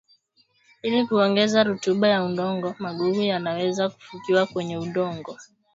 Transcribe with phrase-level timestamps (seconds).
[0.81, 5.37] ili kuongeza rutuba ya udongo magugu yanaweza fukiwa kwenye udongo